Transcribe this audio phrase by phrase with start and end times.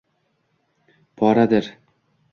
[1.21, 1.65] poradir